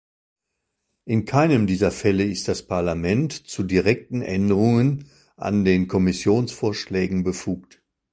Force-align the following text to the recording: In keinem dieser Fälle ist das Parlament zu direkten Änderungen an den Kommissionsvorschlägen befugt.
In 1.05 1.25
keinem 1.25 1.67
dieser 1.67 1.91
Fälle 1.91 2.23
ist 2.23 2.47
das 2.47 2.65
Parlament 2.65 3.33
zu 3.47 3.61
direkten 3.61 4.23
Änderungen 4.23 5.07
an 5.35 5.63
den 5.63 5.87
Kommissionsvorschlägen 5.87 7.23
befugt. 7.23 7.83